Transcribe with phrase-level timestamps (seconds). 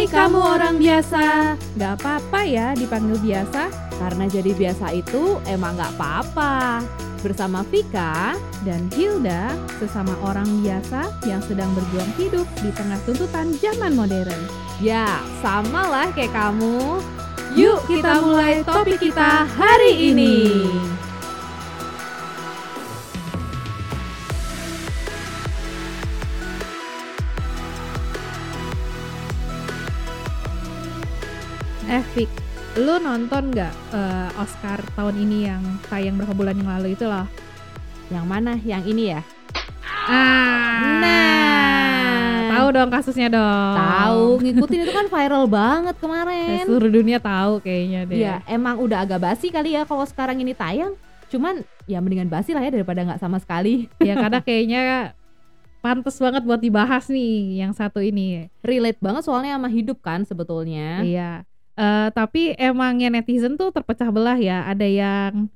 [0.00, 1.24] Hai kamu orang biasa.
[1.76, 3.68] Gak apa-apa ya dipanggil biasa
[4.00, 6.80] Karena jadi biasa itu emang gak apa-apa.
[7.20, 8.32] Bersama Vika
[8.64, 14.40] dan Hilda, sesama orang biasa yang sedang berjuang hidup di tengah tuntutan zaman modern.
[14.80, 17.04] Ya sama lah kayak kamu.
[17.52, 20.64] Yuk kita mulai topik kita hari ini
[32.90, 37.22] lu nonton nggak eh, Oscar tahun ini yang tayang berapa bulan yang lalu itu loh?
[38.10, 38.58] Yang mana?
[38.66, 39.22] Yang ini ya?
[40.10, 42.50] Ah, Nah.
[42.50, 43.74] tahu dong kasusnya dong.
[43.78, 48.18] Tahu ngikutin itu kan viral banget kemarin Seluruh dunia tahu kayaknya deh.
[48.18, 50.98] Ya emang udah agak basi kali ya kalau sekarang ini tayang
[51.30, 54.80] Cuman ya mendingan basi lah ya daripada nggak sama sekali ya karena kayaknya
[55.78, 58.50] pantas banget buat dibahas nih yang satu ini.
[58.66, 61.46] Relate banget soalnya sama hidup kan sebetulnya Iya.
[61.80, 64.68] Eh, tapi emangnya netizen tuh terpecah belah ya.
[64.68, 65.48] Ada yang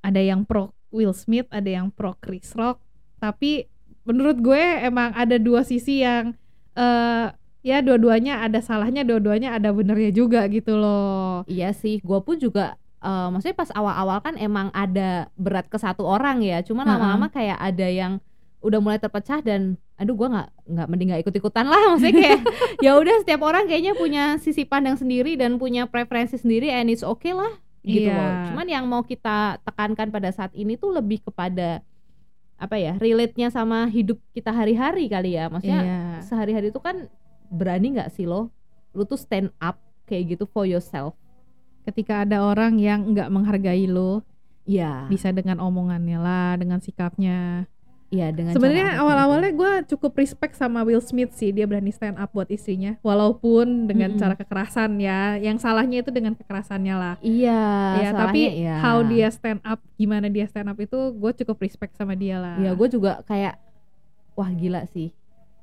[0.00, 2.80] ada yang pro Will Smith, ada yang pro Chris Rock.
[3.20, 3.68] Tapi
[4.08, 6.32] menurut gue emang ada dua sisi yang
[6.72, 7.28] eh
[7.60, 11.44] ya dua-duanya ada salahnya, dua-duanya ada benernya juga gitu loh.
[11.44, 16.00] Iya sih, gue pun juga eh, maksudnya pas awal-awal kan emang ada berat ke satu
[16.08, 16.64] orang ya.
[16.64, 18.24] Cuman lama-lama kayak ada yang
[18.62, 22.40] udah mulai terpecah dan aduh gue nggak nggak mending nggak ikut-ikutan lah maksudnya kayak
[22.78, 27.02] ya udah setiap orang kayaknya punya sisi pandang sendiri dan punya preferensi sendiri and it's
[27.02, 27.50] okay lah
[27.82, 28.14] gitu Iya.
[28.14, 28.30] loh.
[28.54, 31.82] Cuman yang mau kita tekankan pada saat ini tuh lebih kepada
[32.54, 35.50] apa ya relate-nya sama hidup kita hari-hari kali ya.
[35.50, 36.00] Maksudnya Iya.
[36.22, 37.10] sehari-hari itu kan
[37.50, 38.48] berani nggak sih lo
[38.94, 41.12] lu tuh stand up kayak gitu for yourself
[41.82, 44.22] Ketika ada orang yang nggak menghargai lo,
[44.62, 47.66] Iya, bisa dengan omongannya lah, dengan sikapnya.
[48.12, 52.28] Iya dengan Sebenarnya awal-awalnya gue cukup respect sama Will Smith sih dia berani stand up
[52.30, 54.20] buat istrinya walaupun dengan Mm-mm.
[54.20, 57.14] cara kekerasan ya yang salahnya itu dengan kekerasannya lah.
[57.24, 57.64] Iya,
[58.04, 58.76] ya tapi iya.
[58.84, 62.60] how dia stand up gimana dia stand up itu gue cukup respect sama dia lah
[62.60, 63.56] Iya, gue juga kayak
[64.36, 65.08] wah gila sih.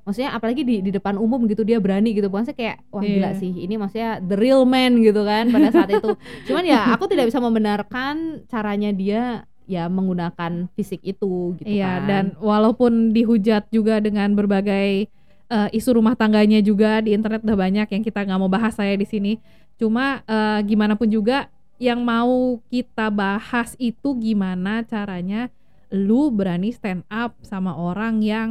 [0.09, 2.33] Maksudnya apalagi di di depan umum gitu dia berani gitu.
[2.33, 3.37] Maksudnya kayak wah gila Iya.
[3.37, 3.53] sih.
[3.61, 6.17] Ini maksudnya the real man gitu kan pada saat itu.
[6.49, 12.07] Cuman ya aku tidak bisa membenarkan caranya dia ya menggunakan fisik itu gitu iya kan.
[12.09, 15.05] dan walaupun dihujat juga dengan berbagai
[15.45, 18.97] eh, isu rumah tangganya juga di internet udah banyak yang kita nggak mau bahas saya
[18.97, 19.37] di sini
[19.77, 25.53] cuma eh, gimana pun juga yang mau kita bahas itu gimana caranya
[25.93, 28.49] lu berani stand up sama orang yang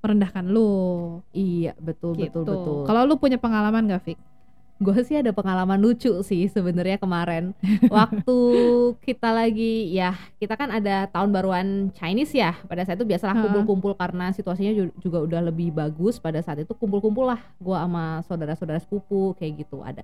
[0.00, 2.40] merendahkan lu iya, betul gitu.
[2.40, 2.76] betul betul.
[2.88, 4.18] Kalau lu punya pengalaman gak, Fik?
[4.80, 7.52] Gue sih ada pengalaman lucu sih sebenarnya kemarin.
[7.92, 8.38] Waktu
[9.04, 12.56] kita lagi ya kita kan ada tahun baruan Chinese ya.
[12.64, 16.16] Pada saat itu biasalah kumpul-kumpul karena situasinya ju- juga udah lebih bagus.
[16.16, 20.00] Pada saat itu kumpul-kumpul lah gue sama saudara-saudara sepupu kayak gitu ada.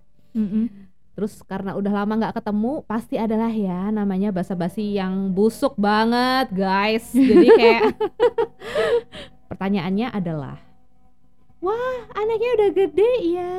[1.16, 7.09] Terus karena udah lama nggak ketemu pasti adalah ya namanya basa-basi yang busuk banget guys.
[7.16, 7.97] Jadi kayak
[9.48, 10.60] pertanyaannya adalah
[11.65, 13.56] wah anaknya udah gede ya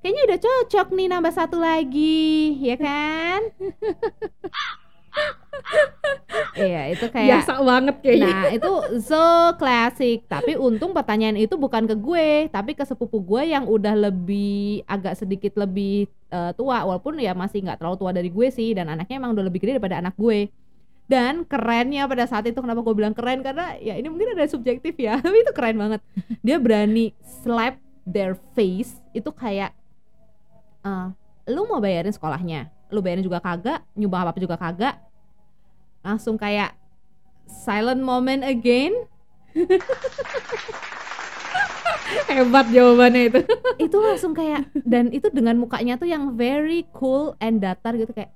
[0.00, 3.40] kayaknya udah cocok nih nambah satu lagi ya kan?
[6.56, 8.30] Iya itu kayak Biasa banget kayaknya.
[8.30, 8.72] Nah itu
[9.02, 9.24] so
[9.58, 10.24] classic.
[10.30, 15.18] Tapi untung pertanyaan itu bukan ke gue Tapi ke sepupu gue yang udah lebih Agak
[15.18, 16.84] sedikit lebih eh, tua.
[16.86, 19.78] Walaupun ya masih nggak terlalu tua dari gue sih Dan anaknya emang udah lebih gede
[19.78, 20.48] daripada anak gue.
[21.10, 23.42] Dan kerennya pada saat itu Kenapa gue bilang keren?
[23.42, 26.00] Karena ya ini mungkin ada subjektif ya Tapi itu keren banget.
[26.44, 29.74] Dia berani slap their face Itu kayak
[30.84, 31.08] eh,
[31.50, 32.70] Lu mau bayarin sekolahnya?
[32.90, 34.96] Lu bayarin juga kagak Nyumbang apa-apa juga kagak.
[36.00, 36.74] Langsung kayak
[37.46, 38.94] silent moment again.
[42.30, 43.40] Hebat jawabannya itu.
[43.78, 48.34] itu langsung kayak dan itu dengan mukanya tuh yang very cool and datar gitu kayak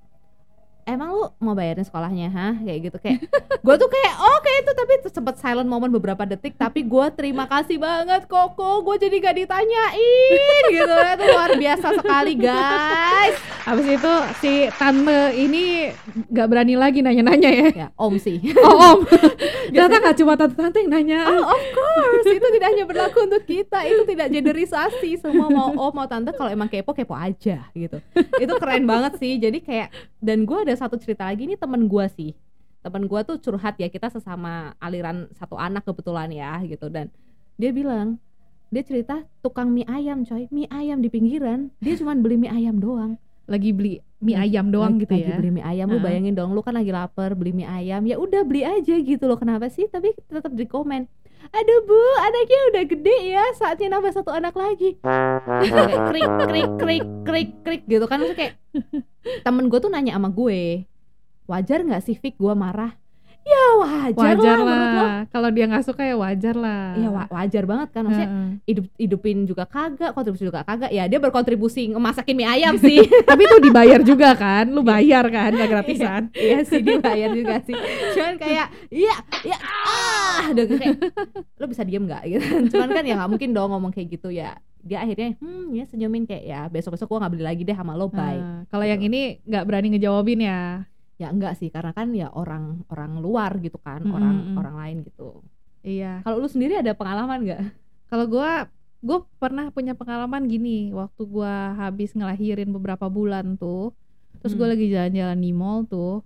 [0.84, 2.55] emang lu mau bayarin sekolahnya hah?
[2.61, 3.19] Kayak gitu kayak
[3.67, 7.81] gue tuh kayak oke itu tapi sempet silent moment beberapa detik tapi gue terima kasih
[7.81, 8.84] banget koko.
[8.84, 13.36] Gue jadi gak ditanyain gitu itu luar biasa sekali guys.
[13.65, 14.13] Habis itu
[14.45, 15.89] si tante ini
[16.28, 17.69] gak berani lagi nanya-nanya ya.
[17.72, 18.41] ya om sih.
[18.65, 19.01] Oh om,
[19.72, 21.21] ternyata gak cuma tante-tante yang nanya.
[21.28, 22.28] Oh of course.
[22.28, 23.84] Itu tidak hanya berlaku untuk kita.
[23.84, 25.21] Itu tidak genderisasi.
[25.21, 26.33] Semua mau om mau tante.
[26.36, 28.01] Kalau emang kepo kepo aja gitu.
[28.41, 29.36] Itu keren banget sih.
[29.41, 29.89] Jadi kayak
[30.21, 32.32] dan gue ada satu cerita lagi ini temen gue sih.
[32.84, 36.92] Temen gue tuh curhat ya kita sesama aliran satu anak kebetulan ya gitu.
[36.92, 37.09] Dan
[37.56, 38.21] dia bilang
[38.68, 40.50] dia cerita tukang mie ayam coy.
[40.53, 43.16] Mie ayam di pinggiran dia cuma beli mie ayam doang.
[43.48, 45.36] Lagi beli mie ayam doang lagi, gitu lagi ya.
[45.41, 45.86] beli mie ayam.
[45.88, 48.04] Lu bayangin dong lu kan lagi lapar beli mie ayam.
[48.04, 49.88] Ya udah beli aja gitu loh kenapa sih?
[49.88, 51.09] Tapi tetap di komen
[51.53, 54.97] aduh bu anaknya udah gede ya saatnya nambah satu anak lagi.
[56.09, 58.55] Krik krik krik krik krik gitu kan Maksudnya kayak
[59.45, 60.89] temen gue tuh nanya sama gue
[61.45, 62.97] wajar nggak sih Fik gue marah
[63.45, 65.17] ya wajar, wajar lah, lah.
[65.29, 66.97] Kalau dia nggak suka ya wajar lah.
[66.97, 68.03] Ya wa- wajar banget kan.
[68.03, 68.49] Maksudnya Heeh.
[68.65, 70.89] hidup hidupin juga kagak kontribusi juga kagak.
[70.89, 73.05] Ya dia berkontribusi ngemasakin mie ayam sih.
[73.05, 74.65] Tapi itu dibayar juga kan?
[74.67, 75.53] Lu bayar kan?
[75.53, 76.23] Nggak gratisan.
[76.33, 77.77] Iya sih dibayar juga sih.
[78.13, 80.97] Cuman kayak iya iya ah udah kayak
[81.55, 82.23] lo bisa diem nggak?
[82.27, 82.45] gitu.
[82.73, 84.29] Cuman kan ya nggak mungkin dong ngomong kayak gitu.
[84.29, 86.25] Ya dia akhirnya hmm ya senyumin.
[86.25, 88.35] Kayak ya besok besok gua nggak beli lagi deh sama lo bye.
[88.35, 90.61] Nah, kalau yang ini nggak berani ngejawabin ya
[91.15, 94.57] ya enggak sih karena kan ya orang orang luar gitu kan Mm, orang mm, mm.
[94.59, 95.28] orang lain gitu
[95.83, 97.63] iya kalau lu sendiri ada pengalaman nggak
[98.11, 98.66] kalau gua
[99.05, 103.93] gue pernah punya pengalaman gini waktu gua habis ngelahirin beberapa bulan tuh
[104.41, 104.72] terus gue Hmm.
[104.75, 106.25] lagi jalan-jalan di mall tuh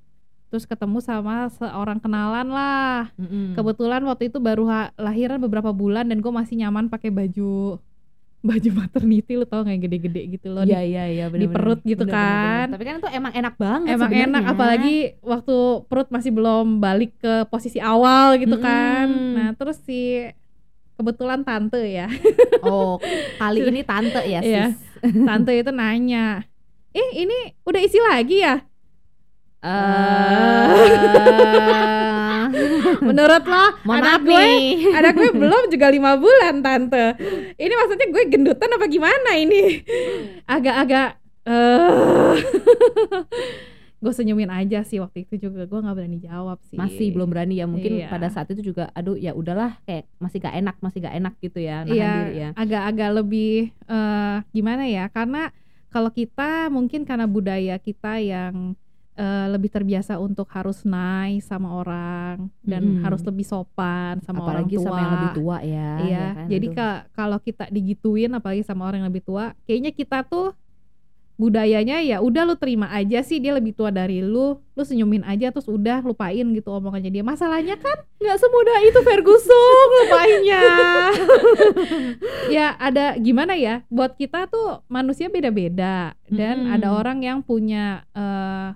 [0.49, 3.53] terus ketemu sama seorang kenalan lah Mm-mm.
[3.53, 4.65] kebetulan waktu itu baru
[4.97, 7.77] lahiran beberapa bulan dan gue masih nyaman pakai baju
[8.49, 12.67] baju maternity lu tau yang gede-gede gitu loh Iya iya iya bener, perut gitu kan.
[12.69, 14.29] Tapi kan itu emang enak banget emang sebenarnya.
[14.33, 19.33] enak apalagi waktu perut masih belum balik ke posisi awal gitu kan Mm-mm.
[19.37, 20.25] nah terus si
[20.95, 22.09] kebetulan tante ya
[22.61, 22.97] Oh,
[23.37, 24.51] kali ini tante ya sis.
[24.51, 24.67] Iya.
[25.23, 26.43] tante itu nanya
[26.91, 28.57] eh ini udah isi lagi ya
[29.59, 30.67] Eh,
[33.09, 34.67] menurut lo mohon anak gue nih.
[34.99, 37.17] anak gue belum juga lima bulan tante
[37.55, 39.83] ini maksudnya gue gendutan apa gimana ini
[40.45, 41.09] agak-agak
[41.43, 42.37] eh
[43.99, 47.59] gue senyumin aja sih waktu itu juga gue nggak berani jawab sih Masih belum berani
[47.59, 48.07] ya mungkin Iya.
[48.07, 51.59] pada saat itu juga aduh ya udahlah kayak masih gak enak, masih gak enak gitu
[51.59, 52.49] ya nahan Iya, diri ya.
[52.55, 53.55] agak-agak lebih
[53.91, 55.11] eh gimana ya?
[55.11, 55.51] Karena
[55.89, 58.79] kalau kita mungkin karena budaya kita yang
[59.19, 63.03] eh, lebih terbiasa untuk harus nice sama orang dan Mm-mm.
[63.03, 64.87] harus lebih sopan sama Apalagi orang tua.
[64.87, 65.91] sama yang lebih tua ya.
[65.99, 66.47] Iya, ya kan?
[66.47, 66.67] jadi
[67.11, 70.55] kalau kita digituin apalagi sama orang yang lebih tua, kayaknya kita tuh
[71.39, 75.55] budayanya ya udah lu terima aja sih dia lebih tua dari lu, lu senyumin aja
[75.55, 77.23] terus udah lupain gitu omongannya dia.
[77.23, 80.63] Masalahnya kan nggak semudah itu Ferguson lupainnya.
[82.59, 86.75] ya ada gimana ya buat kita tuh manusia beda-beda dan Mm-mm.
[86.75, 88.75] ada orang yang punya eh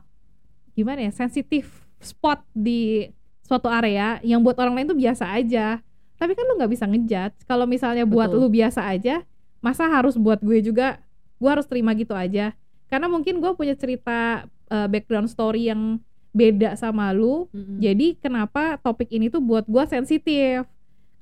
[0.72, 3.10] gimana ya sensitif spot di
[3.44, 5.78] suatu area yang buat orang lain tuh biasa aja
[6.16, 8.40] tapi kan lu nggak bisa ngejudge kalau misalnya buat Betul.
[8.40, 9.26] lu biasa aja
[9.62, 11.02] masa harus buat gue juga
[11.38, 12.54] gue harus terima gitu aja
[12.86, 15.98] karena mungkin gue punya cerita eh, background story yang
[16.32, 17.76] beda sama lu Mm-mm.
[17.76, 20.64] jadi kenapa topik ini tuh buat gua sensitif.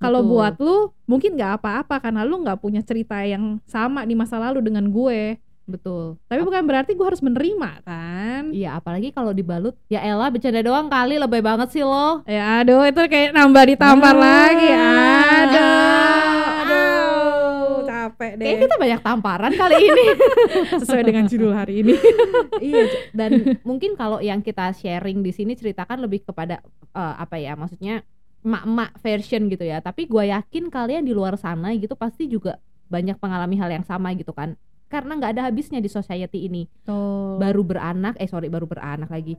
[0.00, 4.40] Kalau buat lu mungkin nggak apa-apa karena lu nggak punya cerita yang sama di masa
[4.40, 5.36] lalu dengan gue.
[5.70, 6.18] Betul.
[6.26, 8.50] Tapi bukan berarti gua harus menerima kan?
[8.50, 12.26] Iya, apalagi kalau dibalut, ya elah bercanda doang kali lebay banget sih lo.
[12.26, 14.20] Ya aduh itu kayak nambah ditampar Ah.
[14.20, 14.70] lagi.
[14.70, 17.86] Aduh, Aduh.
[17.86, 18.44] capek deh.
[18.44, 20.06] Kayaknya kita banyak tamparan kali ini.
[20.82, 21.94] Sesuai dengan judul hari ini.
[22.68, 23.30] iya, dan
[23.62, 26.58] mungkin kalau yang kita sharing di sini ceritakan lebih kepada
[26.90, 27.54] eh, apa ya?
[27.54, 28.02] Maksudnya
[28.40, 29.78] emak-emak version gitu ya.
[29.78, 32.56] Tapi gue yakin kalian di luar sana gitu pasti juga
[32.88, 34.56] banyak mengalami hal yang sama gitu kan.
[34.90, 36.66] Karena nggak ada habisnya di society ini.
[36.82, 37.38] Tuh.
[37.38, 39.38] Baru beranak, eh sorry baru beranak lagi.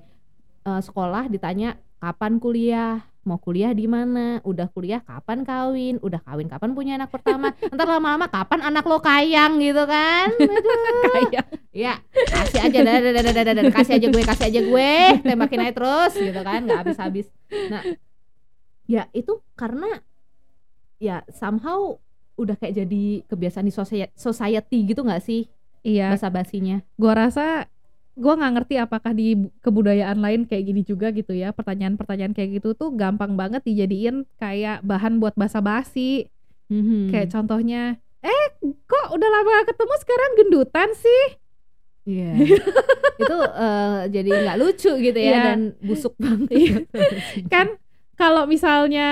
[0.62, 6.50] Eh, sekolah ditanya kapan kuliah, mau kuliah di mana, udah kuliah kapan kawin, udah kawin
[6.50, 10.34] kapan punya anak pertama, ntar lama-lama kapan anak lo kayang gitu kan?
[11.14, 14.62] Kayak Ya, kasih aja, dah, dah, dah, dah, dah, dah, kasih aja gue, kasih aja
[14.66, 17.28] gue, tembakin aja terus gitu kan, nggak habis-habis.
[17.70, 17.82] Nah,
[18.90, 20.04] ya itu karena
[21.02, 21.98] ya somehow
[22.34, 23.74] udah kayak jadi kebiasaan di
[24.14, 25.46] society gitu nggak sih
[25.82, 26.80] iya, bahasa basinya?
[26.96, 27.68] gua rasa
[28.14, 32.58] gua nggak ngerti apakah di bu- kebudayaan lain kayak gini juga gitu ya pertanyaan-pertanyaan kayak
[32.58, 36.28] gitu tuh gampang banget dijadiin kayak bahan buat basa-basi
[36.68, 37.12] Hmm.
[37.12, 41.24] kayak contohnya eh kok udah lama ketemu sekarang gendutan sih
[42.02, 42.32] Iya.
[43.22, 45.42] itu eh, jadi nggak lucu gitu ya Iya.
[45.46, 46.50] dan busuk banget.
[46.50, 46.76] Iya.
[47.46, 47.76] kan
[48.14, 49.08] kalau misalnya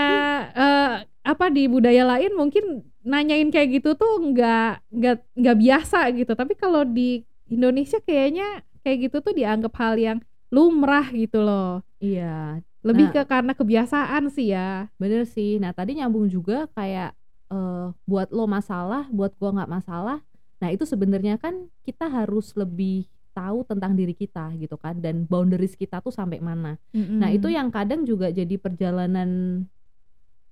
[0.51, 2.63] eh, apa di budaya lain mungkin
[3.01, 9.09] nanyain kayak gitu tuh nggak nggak nggak biasa gitu tapi kalau di Indonesia kayaknya kayak
[9.09, 10.17] gitu tuh dianggap hal yang
[10.49, 13.13] lumrah gitu loh Iya, lebih Nah.
[13.13, 15.59] ke karena kebiasaan sih ya bener sih.
[15.59, 17.11] Nah tadi nyambung juga kayak
[17.51, 20.23] eh, buat lo masalah, buat gua nggak masalah.
[20.63, 23.03] Nah itu sebenarnya kan kita harus lebih
[23.35, 26.79] tahu tentang diri kita gitu kan dan boundaries kita tuh sampai mana.
[26.95, 29.63] Nah itu yang kadang juga jadi perjalanan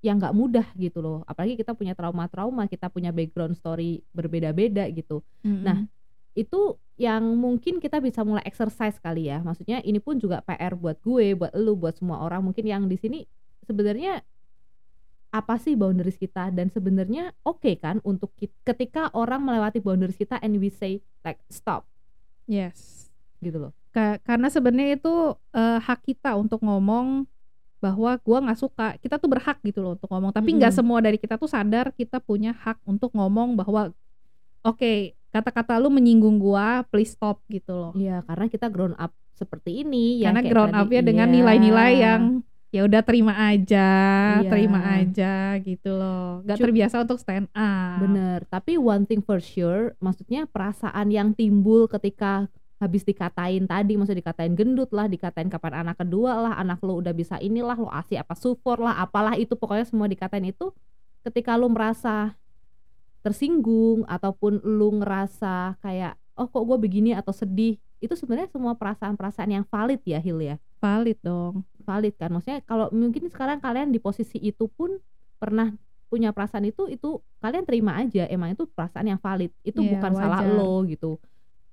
[0.08, 1.20] yang nggak mudah gitu loh.
[1.28, 5.20] Apalagi kita punya trauma-trauma, kita punya background story berbeda-beda gitu.
[5.62, 5.80] nah,
[6.34, 6.60] Itu
[6.96, 9.44] yang mungkin kita bisa mulai exercise kali ya.
[9.44, 12.96] Maksudnya ini pun juga PR buat gue, buat lu, buat semua orang mungkin yang di
[12.96, 13.20] sini
[13.66, 14.24] sebenarnya
[15.28, 20.40] apa sih boundaries kita dan sebenarnya oke kan untuk ki- ketika orang melewati boundaries kita
[20.40, 21.84] and we say like stop
[22.48, 23.12] yes
[23.44, 25.14] gitu loh Ka- karena sebenarnya itu
[25.52, 27.28] eh, hak kita untuk ngomong
[27.78, 28.88] bahwa gua nggak suka.
[28.98, 30.34] Kita tuh berhak gitu loh untuk ngomong.
[30.34, 30.82] Tapi nggak Mm-mm.
[30.84, 33.94] semua dari kita tuh sadar kita punya hak untuk ngomong bahwa
[34.66, 37.94] oke kata-kata lu menyinggung gua please stop gitu loh.
[37.94, 41.36] Iya karena kita grown up seperti ini yang karena tadi, up ya dengan iya.
[41.38, 42.22] nilai-nilai yang
[42.68, 43.90] ya udah terima aja
[44.44, 44.50] Iya.
[44.52, 46.42] terima aja gitu loh.
[46.44, 47.98] Nggak terbiasa untuk stand up.
[48.02, 54.22] Bener, tapi one thing for sure, maksudnya perasaan yang timbul ketika habis dikatain tadi, maksudnya
[54.22, 58.22] dikatain gendut lah, dikatain kapan anak kedua lah, anak lo udah bisa inilah, lo asih
[58.22, 60.70] apa support lah, apalah itu pokoknya semua dikatain itu,
[61.26, 62.38] ketika lo merasa
[63.26, 69.50] tersinggung ataupun lo ngerasa kayak oh kok gue begini atau sedih, itu sebenarnya semua perasaan-perasaan
[69.58, 71.66] yang valid ya Hil ya, valid dong.
[71.82, 75.02] Valid kan, maksudnya kalau mungkin sekarang kalian di posisi itu pun
[75.42, 75.74] pernah
[76.08, 79.52] punya perasaan itu itu kalian terima aja emang itu perasaan yang valid.
[79.66, 80.56] Itu Iya, bukan salah wajar.
[80.56, 81.12] lo gitu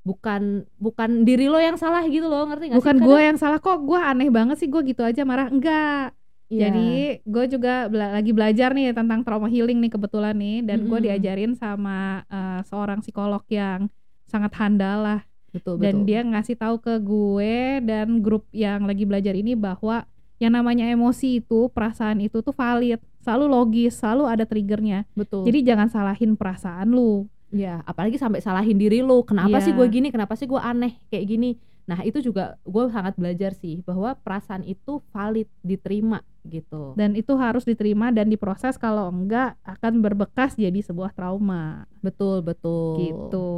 [0.05, 3.57] bukan bukan diri lo yang salah gitu loh ngerti gak bukan sih gue yang salah
[3.57, 6.13] kok gue aneh banget sih gue gitu aja marah enggak.
[6.53, 6.69] Iya.
[6.69, 6.89] Jadi
[7.25, 11.07] gue juga bela- lagi belajar nih tentang trauma healing nih kebetulan nih dan gue Mm-mm.
[11.09, 13.89] diajarin sama eh, seorang psikolog yang
[14.29, 15.21] sangat handal lah.
[15.57, 16.07] Betul dan betul.
[16.07, 20.05] dia ngasih tahu ke gue dan grup yang lagi belajar ini bahwa
[20.37, 23.01] yang namanya emosi itu perasaan itu tuh valid.
[23.25, 25.09] Selalu logis selalu ada triggernya.
[25.17, 25.49] Betul.
[25.49, 29.71] Jadi jangan salahin perasaan lu ya apalagi sampai salahin diri lo kenapa Iya.
[29.71, 31.51] sih gue gini kenapa sih gue aneh kayak gini.
[31.85, 36.97] Nah itu juga gue sangat belajar sih bahwa perasaan itu valid diterima gitu.
[36.99, 41.85] Dan itu harus diterima dan diproses kalau enggak akan berbekas jadi sebuah trauma.
[42.03, 42.99] Betul betul.
[42.99, 43.49] Gitu.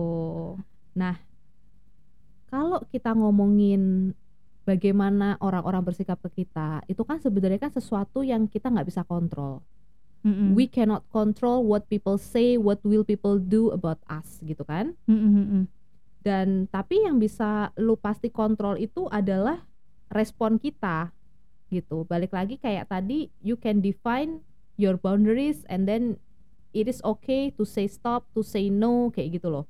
[2.47, 4.15] Kalau kita ngomongin
[4.67, 9.63] bagaimana orang-orang bersikap ke kita itu kan sebenarnya kan sesuatu yang kita nggak bisa kontrol
[10.23, 10.55] Mm-mm.
[10.55, 15.67] we cannot control what people say what will people do about us gitu kan mm-mm.
[16.21, 19.63] dan tapi yang bisa lu pasti kontrol itu adalah
[20.09, 21.11] respon kita
[21.67, 24.43] gitu balik lagi kayak tadi you can define
[24.75, 26.15] your boundaries and then
[26.71, 29.67] it is okay to say stop to say no kayak gitu loh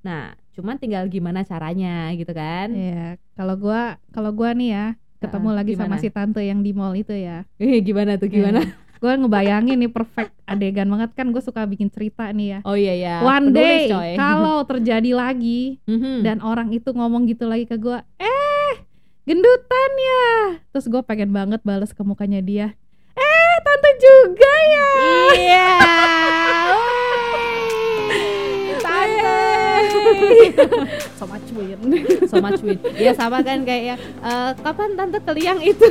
[0.00, 4.86] nah cuman tinggal gimana caranya gitu kan Iya, kalau gua kalau gua nih ya
[5.20, 6.02] ketemu Heeh, lagi sama gimana?
[6.02, 7.44] si tante yang di mall itu ya.
[7.60, 8.64] Eh, gimana tuh gimana
[9.00, 12.58] Gue ngebayangin nih perfect adegan banget kan gue suka bikin cerita nih ya.
[12.62, 16.20] oh iya ya One penulis, day kalau terjadi lagi Mhm.
[16.20, 18.72] dan orang itu ngomong gitu lagi ke gua, "Eh,
[19.24, 20.28] gendutan ya."
[20.70, 22.76] Terus gue pengen banget balas ke mukanya dia.
[23.10, 24.88] "Eh, tante juga ya."
[25.32, 25.68] Iya.
[31.18, 31.78] so much win.
[32.26, 32.78] so much win.
[32.96, 35.88] Ya sama kan kayak yang, "Eh, kapan tante ke liang itu?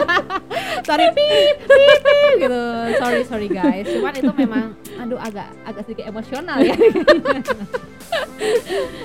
[0.88, 2.64] sorry pip, pip, pip, gitu.
[3.00, 3.86] Sorry sorry guys.
[3.88, 4.66] Cuman itu memang
[4.98, 6.76] aduh agak agak sedikit emosional ya.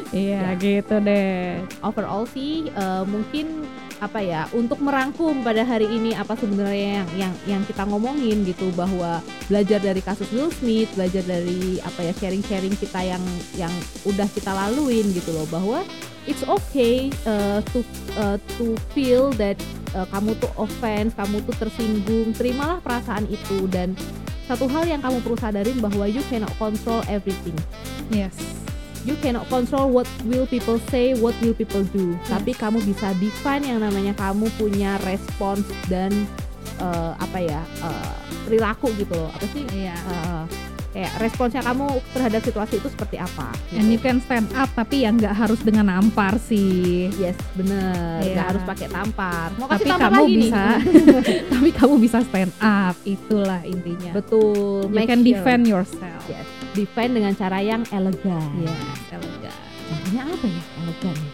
[0.09, 1.62] Iya, gitu deh.
[1.81, 3.65] Overall sih eh, mungkin
[4.00, 8.72] apa ya untuk merangkum pada hari ini apa sebenarnya yang yang yang kita ngomongin gitu
[8.74, 9.20] bahwa
[9.51, 13.24] belajar dari kasus Will Smith belajar dari apa ya sharing-sharing kita yang
[13.60, 13.74] yang
[14.08, 15.84] udah kita laluin gitu loh bahwa
[16.24, 17.84] it's okay uh, to
[18.15, 19.60] uh, to feel that
[19.91, 23.91] uh, kamu tuh offense kamu tuh tersinggung terimalah perasaan itu dan
[24.48, 27.53] satu hal yang kamu perlu sadarin bahwa you cannot control everything
[28.10, 28.58] Yes.
[29.03, 32.15] You cannot control what will people say, what will people do.
[32.15, 32.29] Yes.
[32.32, 36.12] Tapi kamu bisa define yang namanya kamu punya respons dan
[36.77, 38.13] eh, apa ya eh,
[38.44, 39.32] perilaku gitu loh.
[39.32, 39.63] Apa sih?
[39.70, 39.96] Iya.
[39.96, 40.44] Eh,
[40.89, 43.53] kayak responsnya kamu terhadap situasi itu seperti apa?
[43.77, 44.10] And you Gitu.
[44.10, 47.13] can stand up tapi yang nggak harus dengan nampar sih.
[47.22, 48.25] Yes, bener.
[48.25, 48.34] Iya.
[48.34, 49.48] Nggak harus pakai tampar.
[49.56, 50.79] Mau Tapi kasih tampar kamu lagi bisa, nih.
[51.53, 52.96] tapi kamu bisa stand up.
[53.06, 54.12] Itulah intinya.
[54.18, 54.89] Betul.
[54.89, 55.29] You make can sure.
[55.29, 56.22] defend yourself.
[56.25, 56.48] Yes.
[56.71, 58.49] Defend dengan cara yang elegan.
[58.59, 58.75] Iya,
[59.11, 59.55] elegan.
[59.89, 61.15] Caranya apa ya elegan?
[61.17, 61.31] ya?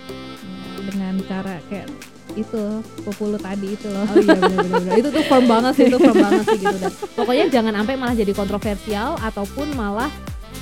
[0.85, 1.87] Dengan cara kayak
[2.35, 2.63] itu
[3.01, 4.03] populu tadi itu loh.
[4.03, 7.45] Oh iya benar-benar itu tuh firm banget sih itu firm banget sih gitu dan pokoknya
[7.47, 10.11] jangan sampai malah jadi kontroversial ataupun malah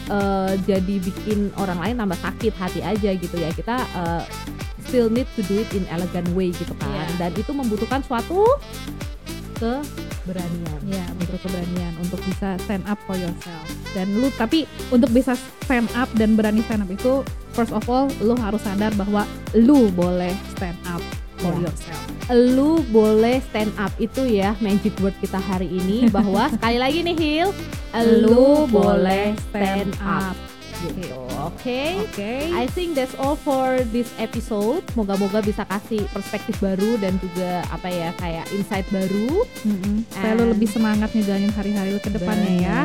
[0.06, 4.24] eh, jadi bikin orang lain tambah sakit hati aja gitu ya kita eh,
[4.86, 7.06] still need to do it in elegant way gitu kan Iya.
[7.18, 8.46] dan itu membutuhkan suatu
[10.24, 13.64] keberanian Ya, butuh keberanian untuk bisa stand up for yourself.
[13.92, 18.08] Dan lu tapi untuk bisa stand up dan berani stand up itu first of all
[18.20, 21.04] lu harus sadar bahwa lu boleh stand up
[21.38, 21.68] for Ya.
[21.68, 22.02] yourself.
[22.32, 27.16] lu boleh stand up itu ya magic word kita hari ini bahwa sekali lagi nih
[27.16, 27.50] Hil
[28.24, 30.32] lu boleh stand up
[30.82, 31.20] gitu
[31.50, 32.00] Oke.
[32.08, 32.32] Oke.
[32.52, 34.84] I think that's all for this episode.
[34.94, 39.44] Moga-moga bisa kasih perspektif baru dan juga apa ya kayak insight baru.
[39.64, 40.08] Mm-mm.
[40.08, 42.80] Supaya lu And- lebih semangat ngejalanin hari-hari lu ke depannya ya.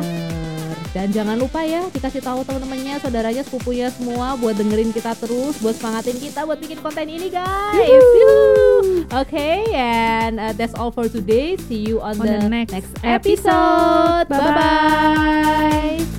[0.89, 5.77] Dan jangan lupa ya dikasih tahu teman-temannya, saudaranya, sepupunya semua buat dengerin kita terus, buat
[5.77, 8.01] semangatin kita buat bikin konten ini guys.
[9.13, 11.61] Oke, and uh, that's all for today.
[11.69, 13.05] See you on, On the next episode.
[13.05, 14.25] episode.
[14.33, 14.49] Bye-bye.
[14.49, 16.18] Bye bye.